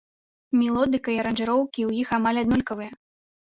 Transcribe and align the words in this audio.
Мелодыка 0.61 1.09
і 1.15 1.17
аранжыроўкі 1.23 1.71
ў 1.73 1.91
іх 2.05 2.09
амаль 2.19 2.41
аднолькавыя. 2.45 2.91